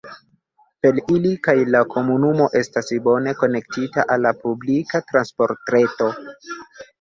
[0.85, 6.11] Per ili kaj la komunumo estas bone konektita al la publika transportreto.